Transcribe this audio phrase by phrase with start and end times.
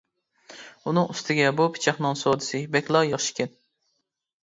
[0.85, 3.57] ئۇنىڭ ئۈستىگە بۇ پىچاقنىڭ سودىسى بەكلا ياخشىكەن.